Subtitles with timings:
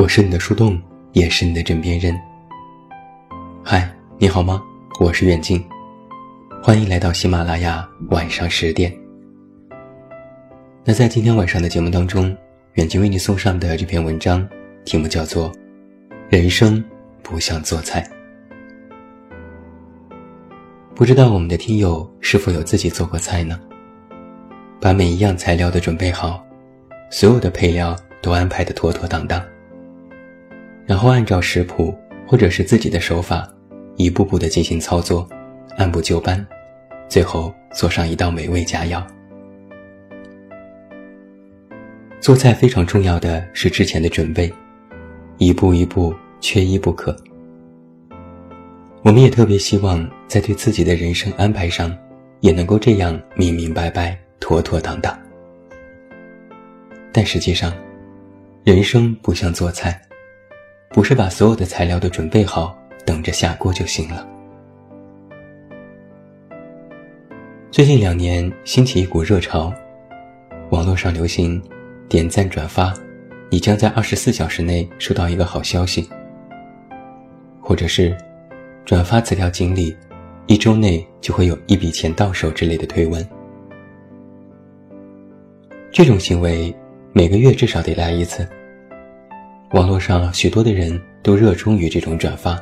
[0.00, 0.80] 我是你的树洞，
[1.10, 2.16] 也是你的枕边人。
[3.64, 4.62] 嗨，你好吗？
[5.00, 5.60] 我是远近，
[6.62, 8.96] 欢迎来到喜马拉雅晚上十点。
[10.84, 12.32] 那在今天晚上的节目当中，
[12.74, 14.48] 远近为你送上的这篇文章，
[14.84, 15.50] 题目叫做
[16.28, 16.82] 《人生
[17.20, 18.08] 不像做菜》。
[20.94, 23.58] 不知道我们的听友是否有自己做过菜呢？
[24.80, 26.40] 把每一样材料都准备好，
[27.10, 29.42] 所有的配料都安排的妥妥当当。
[30.88, 31.94] 然后按照食谱
[32.26, 33.46] 或者是自己的手法，
[33.96, 35.28] 一步步的进行操作，
[35.76, 36.44] 按部就班，
[37.10, 39.04] 最后做上一道美味佳肴。
[42.20, 44.50] 做菜非常重要的是之前的准备，
[45.36, 47.14] 一步一步缺一不可。
[49.02, 51.94] 我们也特别希望在对自己的人生安排上，
[52.40, 55.16] 也能够这样明明白白、妥妥当当。
[57.12, 57.74] 但实际上，
[58.64, 60.00] 人生不像做菜。
[60.90, 64.26] 不是把所有的材料都准备好，等着下锅就行了。
[67.70, 69.72] 最近两年兴起一股热潮，
[70.70, 71.62] 网络上流行
[72.08, 72.92] 点赞转发，
[73.50, 76.08] 你将在二十四小时内收到一个好消息，
[77.60, 78.16] 或者是
[78.84, 79.94] 转发此条锦鲤，
[80.46, 83.24] 一周内就会有一笔钱到手之类的推文。
[85.92, 86.74] 这种行为
[87.12, 88.48] 每个月至少得来一次。
[89.72, 92.58] 网络上许多的人都热衷于这种转发，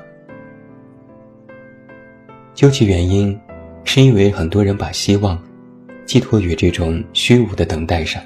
[2.52, 3.38] 究其原因，
[3.84, 5.40] 是因为很多人把希望
[6.04, 8.20] 寄托于这种虚无的等待上。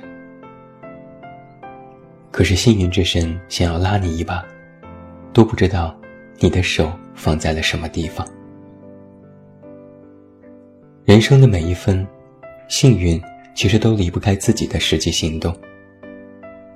[2.31, 4.43] 可是幸运之神想要拉你一把，
[5.35, 5.95] 都不知道
[6.39, 8.27] 你的手放在了什么地方。
[11.05, 12.07] 人生的每一分，
[12.67, 13.21] 幸运
[13.55, 15.55] 其实都离不开自己的实际行动。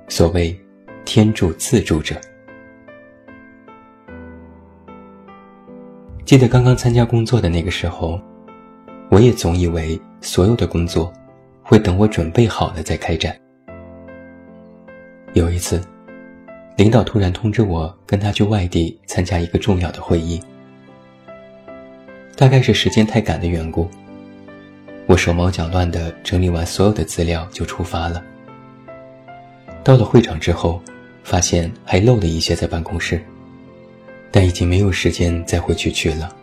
[0.07, 0.55] 所谓。
[1.05, 2.19] 天助自助者。
[6.25, 8.19] 记得刚刚参加工作的那个时候，
[9.09, 11.13] 我也总以为所有的工作
[11.61, 13.33] 会等我准备好了再开展。
[15.33, 15.79] 有一次，
[16.77, 20.41] 领导突然通知我跟他去外地参加一个重要的会议，
[22.35, 23.87] 大概是时间太赶的缘故，
[25.05, 28.23] 我手忙脚乱的整理完所有的资料就出发了。
[29.83, 30.81] 到了会场之后。
[31.25, 33.19] 发现还漏了一些在办公室，
[34.31, 36.33] 但已经没有时间再回去取了。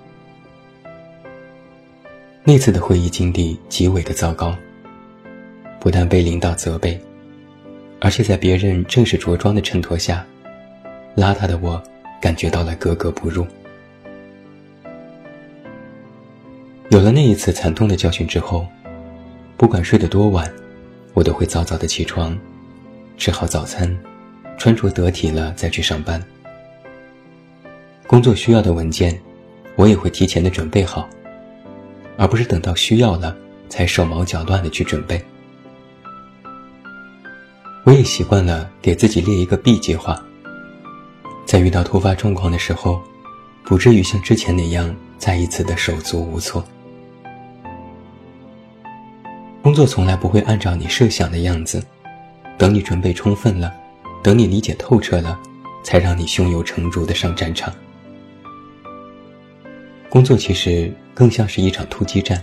[2.42, 4.56] 那次的会议经历极为的糟糕，
[5.78, 7.00] 不但被领导责备，
[8.00, 10.26] 而且在别人正式着装的衬托下，
[11.16, 11.80] 邋遢的我
[12.20, 13.46] 感觉到了格格不入。
[16.90, 18.66] 有了那一次惨痛的教训之后，
[19.56, 20.52] 不管睡得多晚，
[21.14, 22.36] 我都会早早的起床，
[23.16, 23.96] 吃好早餐。
[24.58, 26.22] 穿着得体了再去上班，
[28.06, 29.20] 工作需要的文件，
[29.74, 31.08] 我也会提前的准备好，
[32.16, 33.36] 而不是等到需要了
[33.68, 35.20] 才手忙脚乱的去准备。
[37.84, 40.22] 我也习惯了给自己列一个 B 计划，
[41.44, 43.02] 在遇到突发状况的时候，
[43.64, 46.64] 不至于像之前那样再一次的手足无措。
[49.60, 51.82] 工作从来不会按照你设想的样子，
[52.56, 53.74] 等你准备充分了。
[54.22, 55.38] 等你理解透彻了，
[55.82, 57.74] 才让你胸有成竹的上战场。
[60.08, 62.42] 工作其实更像是一场突击战。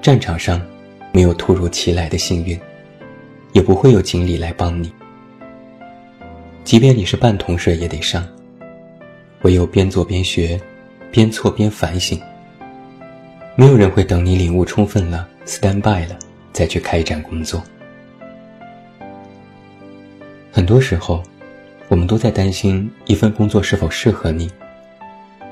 [0.00, 0.60] 战场上
[1.12, 2.58] 没有突如其来的幸运，
[3.52, 4.92] 也不会有锦鲤来帮你。
[6.62, 8.24] 即便你是半桶水也得上，
[9.42, 10.60] 唯有边做边学，
[11.10, 12.20] 边错边反省。
[13.56, 16.16] 没有人会等你领悟充分了，stand by 了，
[16.52, 17.60] 再去开展工作。
[20.58, 21.22] 很多时候，
[21.86, 24.50] 我们都在担心一份工作是否适合你。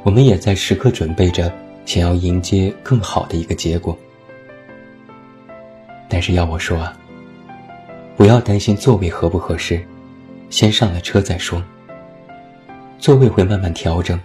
[0.02, 1.48] 我们也在时刻准备着，
[1.84, 3.96] 想要迎接更好的一个结果。
[6.08, 6.98] 但是要我说啊，
[8.16, 9.81] 不要担心座位合不合适，
[10.50, 11.62] 先上了车再说。
[12.98, 14.19] 座位会慢慢调整，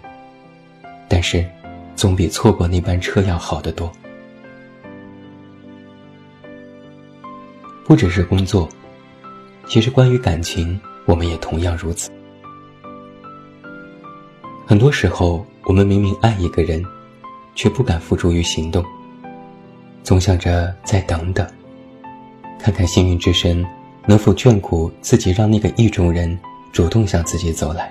[1.08, 1.46] 但是
[1.96, 3.92] 总比错过那班车要好得多。
[7.86, 8.68] 不只是工作。
[9.68, 12.12] 其实，关于感情，我们也同样如此。
[14.66, 16.86] 很多时候，我们明明爱一个人，
[17.56, 18.84] 却不敢付诸于行动，
[20.04, 21.48] 总想着再等等，
[22.60, 23.66] 看看幸运之神
[24.06, 26.38] 能否眷顾自己，让那个意中人
[26.74, 27.90] 主动向自己走来。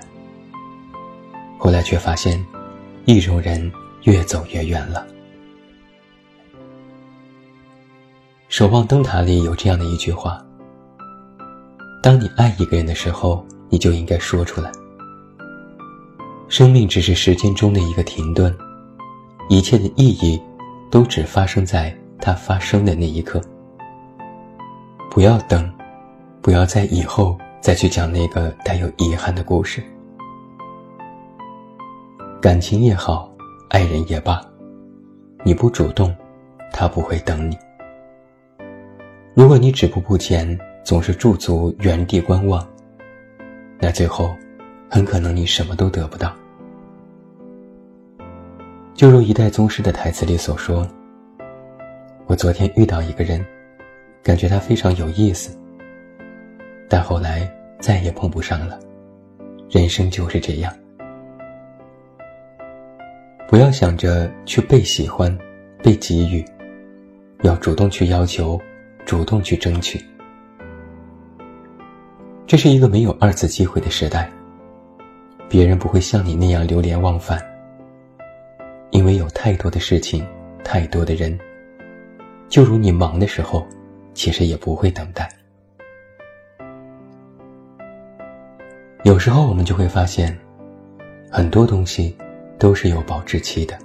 [1.57, 2.43] 后来却发现，
[3.05, 3.71] 意中人
[4.03, 5.05] 越走越远了。
[8.49, 10.43] 《守望灯塔》里有这样的一句话。
[12.01, 14.71] 当你爱一个人的时候，你就应该说出来。
[16.47, 18.53] 生命只是时间中的一个停顿，
[19.49, 20.41] 一切的意义
[20.89, 23.39] 都只发生在它发生的那一刻。
[25.11, 25.71] 不要等，
[26.41, 29.83] 不要在以后再去讲那个带有遗憾的故事。
[32.41, 33.31] 感情也好，
[33.69, 34.41] 爱人也罢，
[35.43, 36.13] 你不主动，
[36.73, 37.55] 他不会等你。
[39.35, 42.67] 如果你止步不前，总是驻足原地观望，
[43.79, 44.35] 那最后
[44.89, 46.35] 很可能你什么都得不到。
[48.93, 50.87] 就如一代宗师的台词里所说
[52.27, 53.43] ：“我昨天遇到一个人，
[54.23, 55.57] 感觉他非常有意思，
[56.89, 57.49] 但后来
[57.79, 58.79] 再也碰不上了。
[59.69, 60.73] 人生就是这样，
[63.47, 65.35] 不要想着去被喜欢、
[65.81, 66.43] 被给予，
[67.43, 68.59] 要主动去要求。”
[69.03, 69.99] 主动去争取，
[72.51, 74.29] 这是一个没有二次机会的时代。
[75.47, 77.41] 别人不会像你那样流连忘返，
[78.89, 80.27] 因为有太多的事情，
[80.61, 81.39] 太多的人。
[82.49, 83.65] 就如你忙的时候，
[84.13, 85.29] 其实也不会等待。
[89.05, 90.37] 有时候我们就会发现，
[91.31, 92.13] 很多东西
[92.59, 93.79] 都是有保质期的。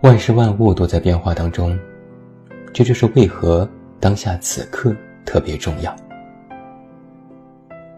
[0.00, 1.78] 万事万物都在变化当中。
[2.72, 3.68] 这就是为何
[4.00, 4.92] 当下此刻
[5.24, 5.94] 特别重要。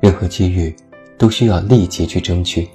[0.05, 0.77] 任何机遇
[1.17, 2.69] 都需要立即去争取，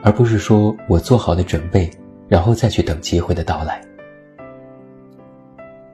[0.00, 1.90] 而不是说我做好了准备，
[2.28, 3.82] 然后再去等机会的到来。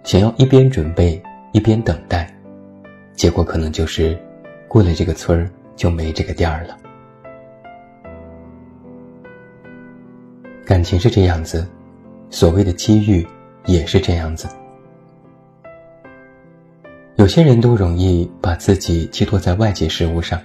[0.04, 1.22] 想要一边准备
[1.52, 2.30] 一边等待，
[3.14, 4.14] 结果可能就是
[4.68, 6.76] 过了这个村儿就没这个店儿了。
[10.66, 11.66] 感情是这样子，
[12.28, 13.26] 所谓的机遇
[13.64, 14.46] 也是这样子。
[17.26, 20.40] 有些人都容易把自己寄托在外界事物上，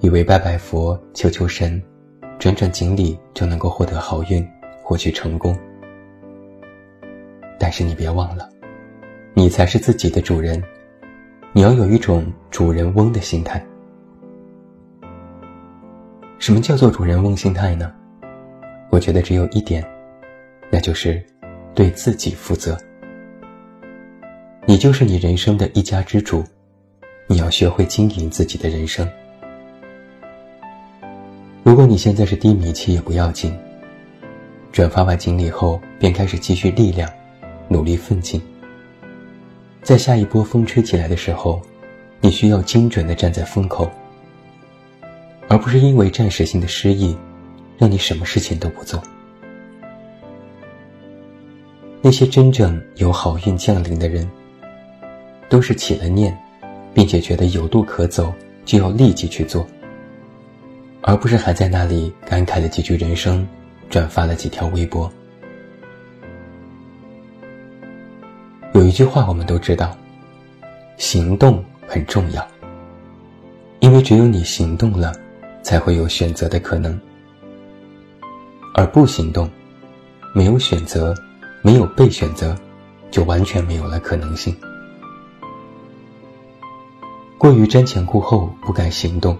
[0.00, 1.82] 以为拜拜佛、求求神、
[2.38, 4.42] 转转锦鲤就能够获得好运、
[4.82, 5.54] 获取成功。
[7.58, 8.48] 但是你别忘了，
[9.34, 10.64] 你才是自己的主人，
[11.52, 13.62] 你要有一种主人翁的心态。
[16.38, 17.92] 什么叫做主人翁心态呢？
[18.88, 19.84] 我觉得只有一点，
[20.70, 21.22] 那就是
[21.74, 22.74] 对自己负责。
[24.66, 26.42] 你就是你人生的一家之主，
[27.26, 29.06] 你要学会经营自己的人生。
[31.62, 33.54] 如果你现在是低迷期也不要紧，
[34.72, 37.10] 转发完锦鲤后便开始积蓄力量，
[37.68, 38.40] 努力奋进。
[39.82, 41.60] 在下一波风吹起来的时候，
[42.22, 43.90] 你需要精准的站在风口，
[45.46, 47.14] 而不是因为暂时性的失意，
[47.76, 49.02] 让你什么事情都不做。
[52.00, 54.26] 那些真正有好运降临的人。
[55.54, 56.36] 都是起了念，
[56.92, 58.34] 并且觉得有路可走，
[58.64, 59.64] 就要立即去做，
[61.00, 63.46] 而不是还在那里感慨了几句人生，
[63.88, 65.08] 转发了几条微博。
[68.72, 69.96] 有一句话我们都知道，
[70.96, 72.44] 行动很重要，
[73.78, 75.12] 因为只有你行动了，
[75.62, 77.00] 才会有选择的可能，
[78.74, 79.48] 而不行动，
[80.34, 81.14] 没有选择，
[81.62, 82.56] 没有被选择，
[83.08, 84.52] 就完全没有了可能性。
[87.44, 89.36] 过于瞻前顾后，不敢行动，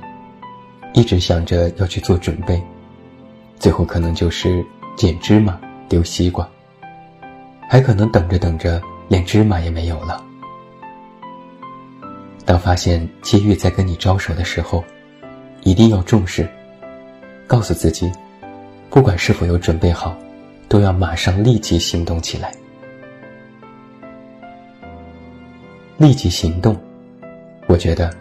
[0.93, 2.63] 一直想着要去做准备，
[3.59, 4.63] 最后可能就是
[4.95, 5.59] 捡芝麻
[5.89, 6.47] 丢西瓜，
[7.67, 10.23] 还可能等着等着连芝麻也没有了。
[12.45, 14.85] 当发现机遇在跟你招手的时候，
[15.63, 16.47] 一定要重视，
[17.47, 18.13] 告诉自己，
[18.91, 20.15] 不管是否有准备好，
[20.69, 22.53] 都要马上立即行动起来，
[25.97, 26.79] 立即行动。
[27.67, 28.15] 我觉得，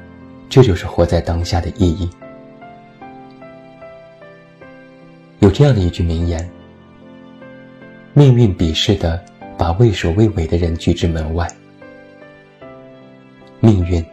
[0.50, 2.10] 这就是活在当下的意义。
[5.40, 6.50] 有这样的一句名言
[8.14, 9.22] ：“命运鄙视的，
[9.58, 11.48] 把畏首畏尾的人拒之门外。”
[13.60, 14.04] 命运，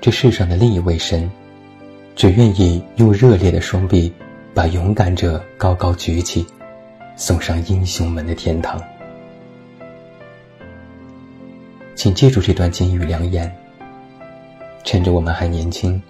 [0.00, 1.30] 这世上的另一位神，
[2.14, 4.12] 只愿意用热烈的双臂，
[4.54, 6.46] 把勇敢者高高举起，
[7.16, 8.80] 送上英雄们的天堂。
[11.94, 13.52] 请记住这段金玉良言。
[14.84, 16.00] 趁着我们还年轻，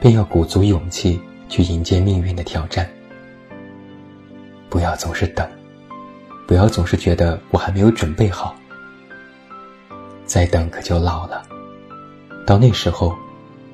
[0.00, 2.88] 便要鼓足勇气去迎接命运的挑战。
[4.68, 5.48] 不要总是等，
[6.46, 8.54] 不要总是觉得我还没有准备好。
[10.24, 11.42] 再等可就老了，
[12.46, 13.14] 到那时候，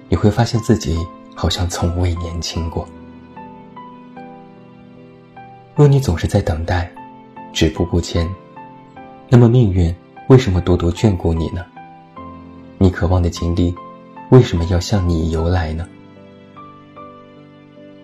[0.09, 0.99] 你会发现自己
[1.35, 2.89] 好像从未年轻过。
[5.75, 6.91] 若你总是在等待，
[7.53, 8.29] 止步不前，
[9.29, 9.95] 那么命运
[10.29, 11.65] 为什么独独眷顾你呢？
[12.79, 13.75] 你渴望的经历。
[14.31, 15.89] 为什么要向你游来呢？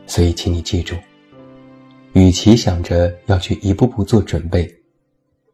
[0.07, 0.97] 所以，请你记住，
[2.15, 4.67] 与其想着要去一步步做准备，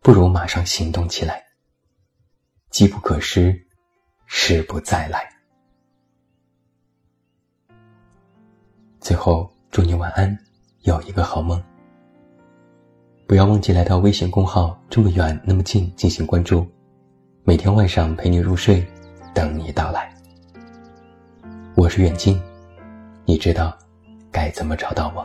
[0.00, 1.42] 不如马上行动起来。
[2.70, 3.66] 机不可失，
[4.26, 5.28] 时不再来。
[9.00, 10.38] 最后，祝你晚安，
[10.82, 11.60] 有一个好梦。
[13.26, 16.64] 不要忘记来到微信公号“这么远那么近”进行关注，
[17.42, 18.86] 每天晚上陪你入睡，
[19.34, 20.14] 等你到来。
[21.80, 22.38] 我是远近，
[23.24, 23.74] 你知道
[24.30, 25.24] 该怎么找到我。